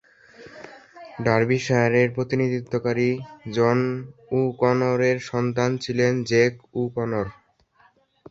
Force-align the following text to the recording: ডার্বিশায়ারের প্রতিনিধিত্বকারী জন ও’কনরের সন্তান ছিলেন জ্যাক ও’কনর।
ডার্বিশায়ারের 1.23 2.07
প্রতিনিধিত্বকারী 2.15 3.09
জন 3.53 3.77
ও’কনরের 4.31 5.17
সন্তান 5.29 5.69
ছিলেন 5.83 6.13
জ্যাক 6.23 6.53
ও’কনর। 6.75 7.27